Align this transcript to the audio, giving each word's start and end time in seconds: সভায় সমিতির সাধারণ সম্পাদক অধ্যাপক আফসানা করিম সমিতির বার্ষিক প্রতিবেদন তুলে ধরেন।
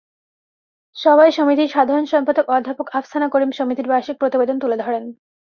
সভায় 0.95 1.31
সমিতির 1.31 1.73
সাধারণ 1.75 2.05
সম্পাদক 2.05 2.45
অধ্যাপক 2.49 2.87
আফসানা 2.93 3.27
করিম 3.29 3.51
সমিতির 3.51 3.89
বার্ষিক 3.91 4.15
প্রতিবেদন 4.19 4.57
তুলে 4.59 4.77
ধরেন। 4.77 5.03